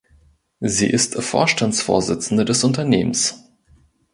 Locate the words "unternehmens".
2.63-3.43